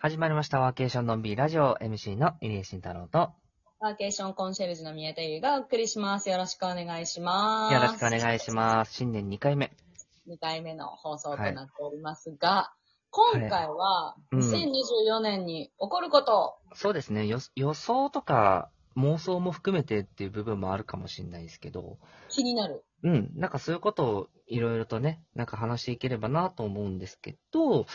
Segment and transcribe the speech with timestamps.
[0.00, 3.32] 始まりましたワーケーションのんびりラジオ MC の入江慎太郎と、
[3.80, 6.30] ワーケーションコンシェルジュの宮田優がお送りします。
[6.30, 7.74] よろしくお願いします。
[7.74, 8.94] よろしくお願いします。
[8.94, 9.72] 新年2回目。
[9.96, 10.06] す。
[10.30, 12.72] 2回目の放送となっておりますが、
[13.10, 22.84] 今回はうん2024年に起こること、そうですね、よ予想とか妄想も含めてっていう部分もあるかもしれないですけど、気になる。
[23.02, 27.86] うん、なんかそういうことをいろいろとね、なんか話していければなと思うんですけど、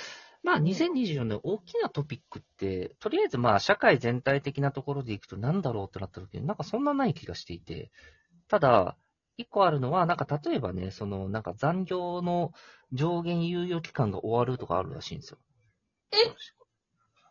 [0.43, 7.91] まあ2024年大きなトピックって、とりあえずまあ社会全体的なところでいくと何だろうってなった時になんかそんなない気がしていて、
[8.49, 8.97] ただ、
[9.37, 12.51] 一個あるのは、なんか例えばね、そのなんか残業の
[12.91, 15.37] 上限猶予期間が終わるとかあるらしいんですよ。
[16.11, 16.17] え？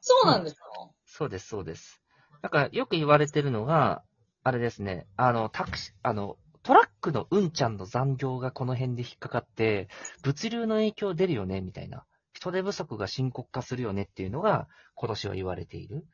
[0.01, 0.65] そうなんですか、
[1.07, 2.03] そうです、そうです。
[2.43, 4.03] なんかよく言われてるのが、
[4.43, 9.89] あれですね、あの、タクシー、あの、トラックのうんちゃんの残業がこの辺で引っかかって、
[10.23, 12.05] 物流の影響出るよね、みたいな。
[12.43, 16.05] 人手不足が深刻化するよねっていうのが、今年は言われている。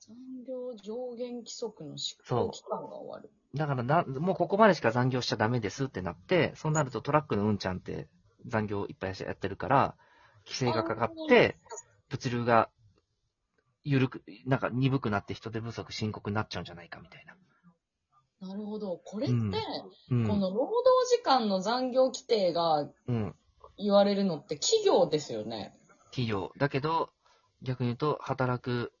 [0.00, 0.16] 残
[0.48, 3.30] 業上限規則の執行期間が終わる。
[3.54, 8.08] だからな、もうここまでしか残業しちゃダメですってなって、そうなるとトラックのうんちゃんって
[8.46, 9.94] 残業いっぱいやってるから、
[10.44, 11.56] 規制がかかって、
[12.08, 12.68] 物流が
[13.84, 17.36] 緩く、なんか鈍くなって人手不足深刻になっちゃうんじゃないかみたいな。
[18.48, 19.00] なるほど。
[19.04, 20.28] これって、うんうん。
[20.28, 23.36] この労働時間の残業規定がうん。
[23.76, 25.74] 言われるのって企業ですよね。
[26.10, 26.52] 企業。
[26.58, 27.10] だけど、
[27.62, 28.92] 逆に言うと、働く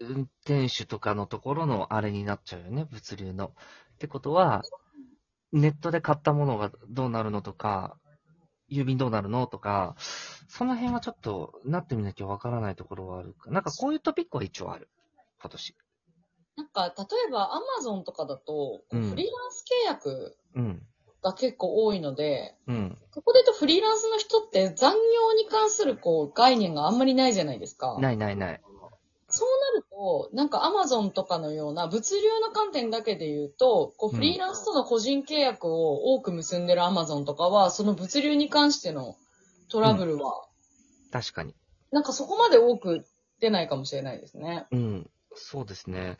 [0.00, 3.52] 運転手とかのところのあれになっちゃうよね、物流の。
[3.94, 4.62] ってことは、
[5.52, 7.98] ネットで買ったものがどうなるのとか、
[8.70, 9.94] 郵便どうなるのとか、
[10.48, 13.50] その辺はちょっとなってみなきゃわからないところはあるか。
[13.50, 14.88] なんかこういうトピックは一応ある。
[15.40, 15.76] 今年。
[16.56, 20.86] なんか、例えばアマゾンとかだと、うんフリーランス契約うん。
[21.26, 22.98] が結構多いので、うん。
[23.10, 27.98] ここで言うとフリーランスの人って残業に関するこう概念があんまりないじゃないですか。
[28.00, 28.60] ないないない。
[29.28, 39.16] そうなると、なんかアマゾンとかのような物流の観点だけで言うと、こううんフリーランスとの個人契約を多く結んでるアマゾンとかは、その物流に関しての
[39.68, 40.46] トラブルは、
[41.10, 41.54] 確かに。
[41.90, 43.04] なんかそこまで多く
[43.40, 44.66] 出ないかもしれないですね。
[44.70, 45.10] うん。
[45.36, 46.16] そうですね。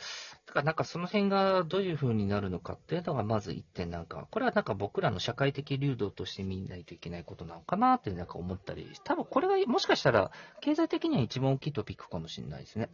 [0.47, 12.88] だからなんかその辺がどういう風になるのかっていうのがまず一点なんか、これはなんか僕らの社会的流動として見ないといけないことなのかなってなんか思ったり、多分これがもしかしたら経済的には一番大きいトピックかもしれないですね。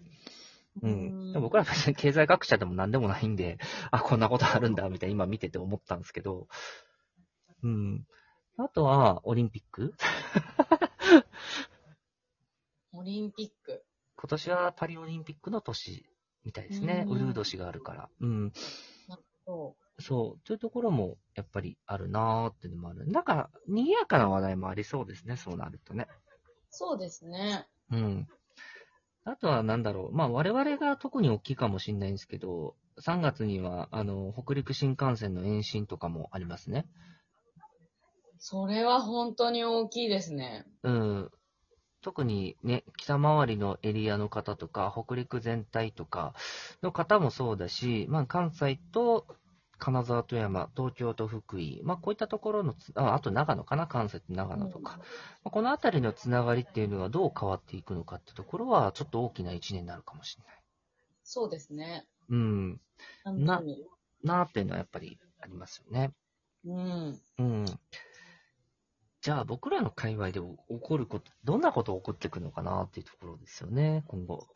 [0.80, 1.32] うん。
[1.32, 3.58] でも僕らは別に経済学者でも何でもないんで、
[3.90, 6.48] あ、こんなことあるんだ、みたいな今見てて思ったんですけど、
[7.62, 8.06] うん。
[8.56, 9.94] あとは、オリンピック
[12.92, 13.84] オリンピック。
[14.16, 16.06] 今年はパリオリンピックの年
[16.44, 17.04] みたいですね。
[17.08, 18.08] うんウルー年があるから。
[18.20, 18.52] うん。
[19.46, 20.46] そそう。
[20.46, 23.06] というところも、やっぱりあるなーっていうのもある。
[23.06, 26.08] なんか、賑やかな話題もありそうですね、そうなるとね。
[26.70, 27.66] そうですね。
[27.90, 28.28] うん。
[29.24, 30.12] あとは、なんだろう。
[30.12, 36.86] まあ、我々が特に大きいかもしれないんですけど、3月には、あの、北陸新幹線の延伸とかもありますね。
[38.38, 40.66] それは本当に大きいですね。
[40.82, 41.30] うん。
[42.02, 46.34] 特にね、北回りのエリアの方とか、北陸全体とか
[46.82, 49.26] の方もそうだし、まあ、関西と
[49.78, 55.04] 金沢、富山、東京と福井、まあ、こういったところのつ、ああと長野かな、関西と長野とか、ま
[55.46, 60.62] あこのあたりのつながりっていうのがどう変わっていくのかってところは、ちょっと大きな一年になるかもしれない。
[61.24, 62.04] そうですね。
[62.28, 62.80] うん。
[63.24, 63.84] 本当に。
[64.22, 66.12] なーっていうのはやっぱりありますよね。
[66.64, 67.20] うん。
[67.38, 67.64] うん。
[69.22, 70.46] じゃあ僕らの界隈で起
[70.80, 74.48] こること、どんなこと起こってくるのかなっていうところですよね、今後。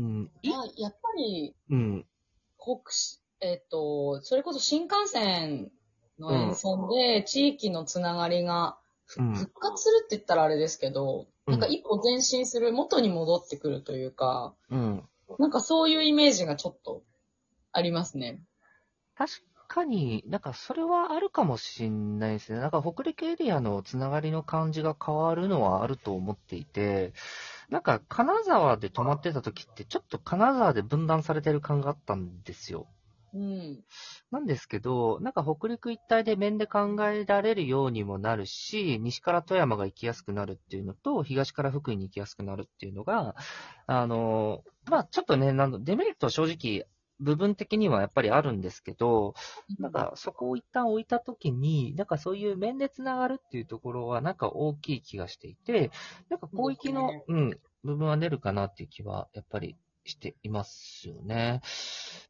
[0.00, 0.30] うん。
[0.40, 2.06] いまあ、やっぱり、うん。
[2.58, 5.70] 北し、えっ、と、それこそ新幹線
[6.18, 15.02] の沿線で地域のつながりがふうん復活するって言ったらあれですけど、うんなんか一歩前進する、元に戻ってくるというか、うん。
[15.38, 17.02] なんかそういうイメージがちょっと
[17.72, 18.40] ありますね。
[19.14, 19.32] 確
[19.68, 22.58] かに、なんかそれはあるかもしれないですね。
[22.58, 27.12] なんか北陸エリアのつながりの感じが変わるのはあると思っていて、
[27.68, 32.88] なんか金沢で泊まってた時ってちょっと金沢で分断されてる感があったんですよ。
[33.34, 33.84] うん。
[34.30, 43.36] なんですけど、なんか北陸一帯で面で考えられるようにもなるし、西から富山が行きやすくなるっていうのと、東から福井に行きやすくなるっていうのが、
[43.86, 46.86] あの、まあちょっとね、なんだデメリットは正直、
[47.20, 49.34] 部分的にはやっぱりあるんですけど、
[49.78, 55.90] なんかそこを一旦置いたときに、なんかそういう面でつながるっていうところはなんか大きい気がしていて、
[56.30, 61.60] なんか広域の、うん、部分は出るかなっていう気はやっぱりしていますよね。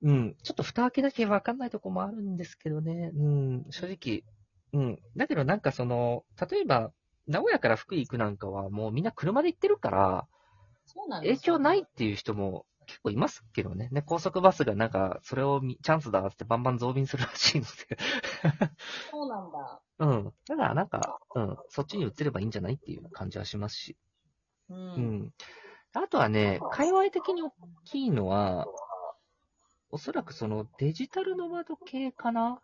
[0.02, 0.36] うん。
[0.42, 3.12] ちょっと蓋開けなきゃわかんないとこもあるんですけどね。
[3.14, 3.66] うん。
[3.70, 4.24] 正直。
[4.72, 4.98] うん。
[5.16, 6.92] だけどなんかその、例えば、
[7.26, 10.26] 名古屋から福井行くなんかはもうみんな車で行ってるから、
[11.20, 13.88] 影響ないっていう人も結構いますけどね。
[13.92, 17.70] ね、高速バスがなんか、それをみチャンスだってバンバン増便するらしいので。
[19.10, 19.82] そうなんだ。
[20.00, 20.34] うん。
[20.46, 23.96] だからなんか、うん、そっちに移ればいいんじゃないっていう感じはしますし。
[24.70, 24.74] う。
[24.74, 25.34] うんん。
[25.92, 27.52] あとはね、界隈的に大
[27.84, 28.66] きいのは、
[29.90, 32.60] おそらくそのデジタルノマド系かな？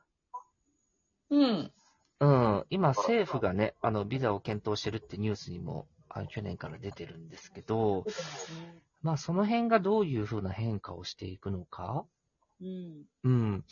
[1.30, 1.72] うん。
[2.20, 2.66] うん。
[2.70, 8.04] 今政府がね、あの、ビザを検討してるってニュースにも、あの去年から出てるんですけど、
[9.04, 12.04] まあその辺がどういうふうな変化をしていくのか、
[12.60, 13.04] うん。
[13.22, 13.64] うん。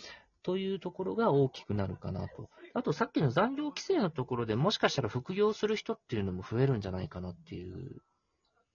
[0.43, 2.51] というところが大きくなるかなと。
[2.75, 8.03] あとさっきの残業規制のところでもしかしたら副業する人っていうのも増えるんじゃないかなっていう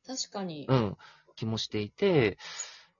[0.07, 0.65] 確かに。
[0.69, 0.97] うん、
[1.35, 2.37] 気もしていて、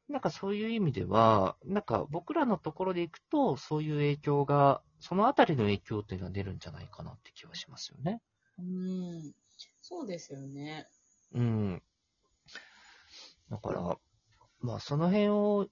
[0.09, 8.21] なんかそういう意味では、なんか僕らのところでいくと、そういう影響が、そのあたりの影響っていうのは出るんじゃないかなって気はしますよね。
[8.59, 9.33] うん。
[9.81, 10.88] そうですよね。
[11.33, 11.83] うん。
[13.49, 13.97] だから、
[14.61, 15.67] まあその辺を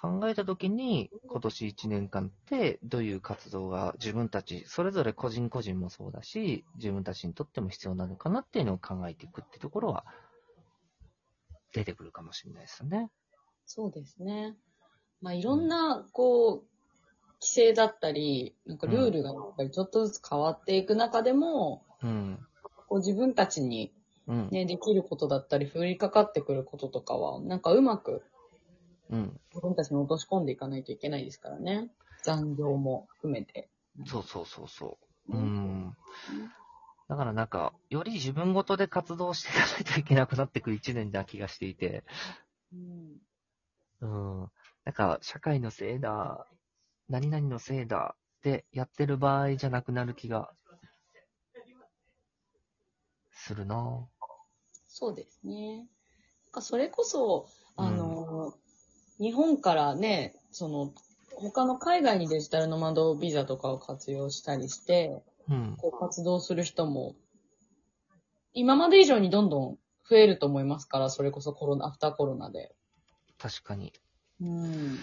[0.00, 10.04] 考えたときに、今年1年間ってどういう活動が自分たち、それぞれ個人個人もそうだし、自分たちにとっても必要なのかなっていうのを考えていくってところは、
[11.72, 13.10] 出てくるかもしれないですよね。
[13.66, 14.56] そうですね。
[15.20, 16.64] まあ、いろんな、こう、
[17.40, 22.38] 規制だったり、なんかルールがやっぱりちょっとずつ変わっていく中でも、うん。
[22.88, 23.92] こう自分たちに
[24.28, 24.48] うん。
[24.50, 28.22] ね、できることだったり、降りかかってくることとかは、なんかうまく
[29.10, 29.40] うん。
[29.50, 31.90] 自分たちに落とし込んでいかないといけないですからね。
[32.22, 33.70] 残業も含めて。
[34.06, 34.98] そうそうそうそ
[35.30, 35.36] う。
[35.36, 35.96] うん。
[37.08, 42.04] だからなんか、より自分ごとで活動していかないといけなくなってくる一年な気がしていて、
[42.72, 43.16] うん。
[44.00, 44.50] うん。
[44.84, 46.46] なんか、社会のせいだ、
[47.08, 50.50] 何々のせいだってやってる場合じゃなくなる気が
[53.32, 54.06] するな
[54.98, 55.76] そうですね。
[55.76, 55.86] なん
[56.50, 57.46] かそれこそ、
[57.76, 58.52] あの、
[59.20, 60.92] 日本からね、その、
[61.36, 65.76] 他の海外にデジタルノマドビザとかを活用したりして、うん。
[65.78, 67.14] こう活動する人も、
[68.54, 69.78] 今まで以上にどんどん
[70.10, 72.74] 増えると思いますから、それこそコロナ、アフターコロナで。
[73.38, 73.92] 確かに。
[74.40, 74.94] うん。
[74.94, 74.98] い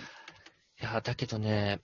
[0.84, 1.80] や、だけどね、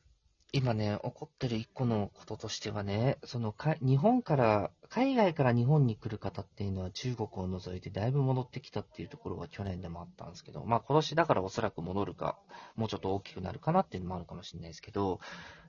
[0.51, 12.37] 今ね、起こってる一個のこととしてはね、そのか、日本から、海外から日本に来る方っていうのは中国を除いてだいぶ戻ってきたっていうところが去年でもあったんですけど、まあ今年だからおそらく戻るか、
[12.75, 15.21] もうちょっと大きくなるかなっていうのもあるかもしれないですけど、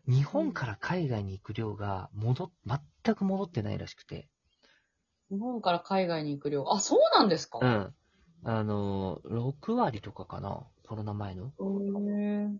[0.08, 2.50] 日本から海外に行く量が戻っ、
[3.04, 4.28] 全く戻ってないらしくて、
[5.30, 6.64] 日本から海外に行く量？
[6.68, 7.60] あ、そうなんですか？
[7.62, 7.94] うん。
[8.44, 11.46] あの、6割とかかな、コロナ前の。
[11.46, 12.58] へーと、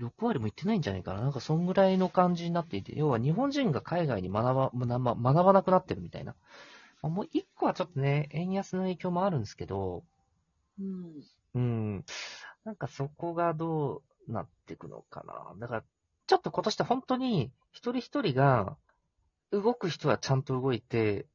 [0.00, 1.20] 6割もいってないんじゃないかな。
[1.20, 6.34] なんかそんぐらいの感じになっていて、要は日本人が海外に学ば、学ば学ばなくなってるみたいな。
[7.02, 10.02] まあもう一個はちょっとね、円安の影響もあるんですけど、
[10.80, 11.12] うん。
[11.54, 12.04] うん。
[12.64, 15.54] なんかそこがどうなっていくのかな。
[15.58, 15.84] だから、
[16.26, 18.76] ちょっと今年って本当に一人一人が
[19.52, 21.26] 動く人はちゃんと動いて、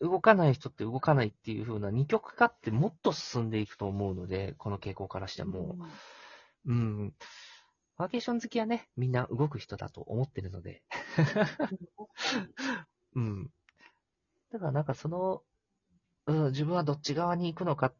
[0.00, 5.76] 動かない人って動かないっていう風な二極化ってもっと進んでいくと思うので、この傾向からしても。
[6.66, 7.14] うん。
[7.96, 10.82] ワーケーション好きはね、みんな動く人だと思ってるので。
[13.14, 13.50] うん。
[14.52, 15.42] だからなんかその、
[16.26, 17.94] うん、自分はどっち側に行くのかっ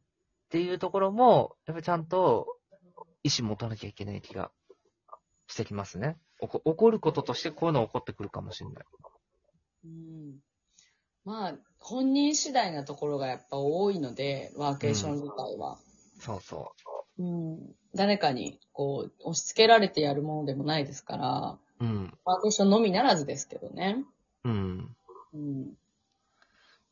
[0.50, 2.58] ていうところも、やっぱりちゃんと
[3.22, 4.50] 意思持たなきゃいけない気が
[5.46, 6.16] してきますね。
[6.40, 8.84] 起こ起こることとしてこういうの起こってくるかもしれない。
[9.84, 10.34] うん
[11.24, 15.78] まあ、本人次第なところがやっぱ多いので、ワーケーション自体は。
[16.18, 17.74] そうそうん。
[17.94, 21.84] 誰かに、こう、押し付けられてやるものでもないですから、う。
[21.84, 22.18] うん。
[22.24, 24.04] ワーケーションのみならずですけどね。
[24.44, 24.96] うん。
[25.34, 25.74] うん。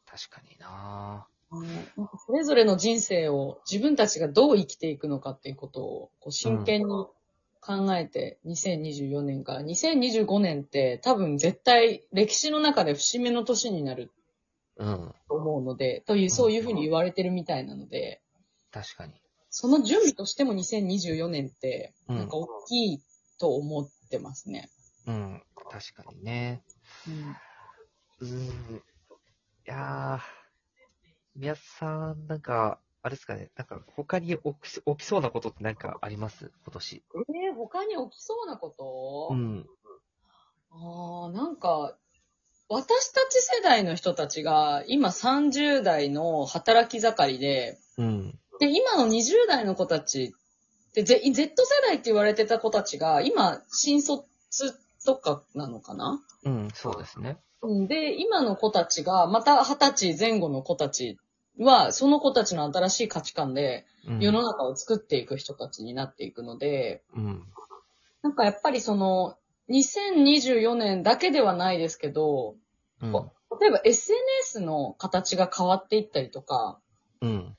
[0.07, 7.07] 確かになうんなんかそれぞれの人生を自分たちがどう生きていくのかっていうことをこう真剣に
[7.61, 14.11] 考えて、2024年から2025年って多分絶対歴史の中で節目の年になる
[14.77, 15.15] うん。
[15.29, 18.21] と思うので、という、そういうふうに言われてるみたいなので、
[18.71, 19.13] 確かに。
[19.55, 23.03] その準備としても2024年って、うんなんか大きい
[23.39, 24.71] と思ってますね。
[25.07, 25.43] うん。
[25.71, 26.63] 確かにね。
[27.07, 27.37] うん
[28.21, 28.77] うーん。
[28.77, 28.81] い
[29.67, 36.51] やー、宮津さん、なんか、あれですかね、なんか他に起き起きそうなことってなんかあります？
[36.65, 37.03] 今年。
[37.15, 39.67] えー、他に起きそうなこと、うん。
[40.71, 41.99] ああ、なんか、
[42.69, 48.39] 私たち世代の人たちが、今30代の働き盛りで、うん。
[48.63, 50.37] で、今の20代の子たち
[50.95, 54.25] で、Z Z 世代って言われてた子たちが、今、新卒
[55.05, 56.21] とかなのかな？
[56.45, 57.39] うん、そうですね。
[57.63, 61.19] うんで、今の子たちが、また二十歳前後の子たち
[61.59, 67.43] は、その子たちの新しい価値観でうん世の中を作っていく人たちになっていくので、うん。
[68.23, 69.37] なんかやっぱりその、
[69.71, 72.55] 2024年だけではないですけど、
[73.01, 73.13] うん。
[73.61, 76.79] 例えば SNS の形が変わっていったりとか、
[77.21, 77.57] うん。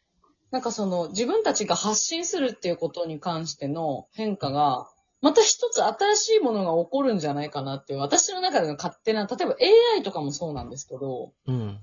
[0.53, 4.87] なんかその自分たちが発信するっていうことに関しての変化が、
[5.19, 9.55] また一つ新しいものが起こるんじゃないかなっていう、私の中での勝手な、例えば
[9.95, 11.79] AI とかもそうなんですけど、うん。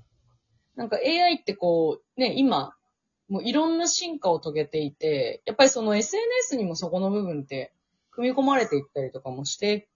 [0.77, 2.73] なんか AI ってこう、ね、今、
[3.27, 7.73] もういろんな進化を遂げていて、やっぱりその SNS にもそこの部分って
[8.11, 9.89] 組み込まれていったりとかもして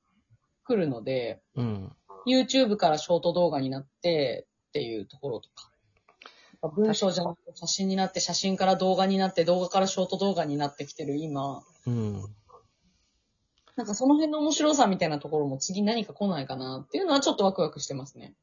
[0.66, 1.96] くるので、うん。
[2.28, 5.72] YouTube からショート動画になってっていうところとか。
[6.62, 12.24] 文章じゃなくて写真になって、写真から動画になって、動画からショート動画になってきてる今、うん。
[13.76, 18.34] なんかその辺の面白さみたいなところも次何か来ないかなっていうのはちょっとワクワクしてますね。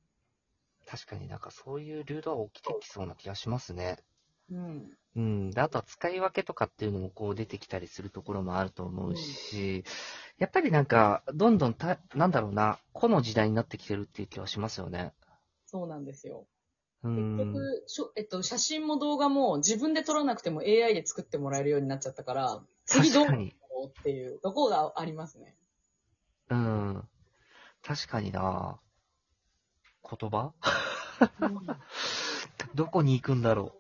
[0.87, 3.99] 確かになんかそういうルールは起きてきそうな気がしますね。
[4.51, 4.91] うん。
[5.17, 5.51] うん。
[5.51, 9.85] で、あとは使い分けとかっていうのもこう出てきたりするところもあると思うし、
[10.39, 15.13] やっぱりなんか、どんどんた、なんだろうな、個の時代になってきてるっていう気はしますよね。
[15.67, 16.47] そうなんですよ。
[17.05, 17.37] うん。
[17.37, 23.33] 結局、しょえっと、写真も動画も自分で撮らなくても AI で作ってもらえるようになっちゃったから、次どうな。
[23.33, 25.57] のっていうところがありますね。
[26.51, 27.09] うん。
[27.83, 28.79] 確かにな
[30.09, 30.53] 言葉？
[32.75, 33.75] どこに行くんだろ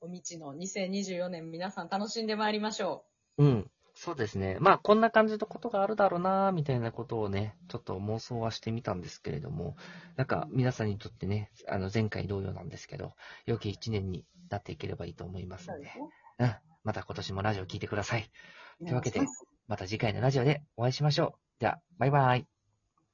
[0.00, 3.04] お道の2024年皆さん楽しんでまいりましょ
[3.36, 3.44] う。
[3.44, 3.69] うん。
[4.02, 4.56] そうですね。
[4.60, 9.76] まあ、こんな感じのことがあるだろうなみたいなことをね、ちょっと妄想はしてみたんですけれども、
[10.16, 13.12] なんか皆さんにとってね、あの、前回同様なんですけど、
[13.44, 15.58] 良き一年になっていければいいと思いまう。
[15.58, 15.92] すので、
[16.38, 16.54] うん。
[16.82, 18.30] また今年もラジオ聞いてください。
[18.78, 19.26] というわけでね
[19.68, 21.60] また次回のラジオでお会いしましょう。
[21.60, 22.59] では、バイバイ。